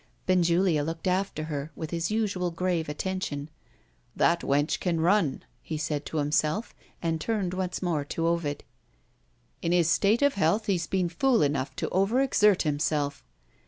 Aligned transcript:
Benjulia 0.25 0.83
looked 0.83 1.05
after 1.05 1.43
her, 1.43 1.71
with 1.75 1.91
his 1.91 2.09
usual 2.09 2.49
grave 2.49 2.89
attention. 2.89 3.51
"That 4.15 4.41
wench 4.41 4.79
can 4.79 4.99
run," 4.99 5.43
he 5.61 5.77
said 5.77 6.07
to 6.07 6.17
himself, 6.17 6.73
and 7.03 7.21
turned 7.21 7.53
once 7.53 7.83
more 7.83 8.03
to 8.05 8.25
Ovid. 8.25 8.63
"In 9.61 9.71
his 9.71 9.91
state 9.91 10.23
of 10.23 10.33
health, 10.33 10.65
he's 10.65 10.87
been 10.87 11.07
fool 11.09 11.43
enough 11.43 11.75
to 11.75 11.89
over 11.89 12.19
exert 12.19 12.63
himself." 12.63 13.23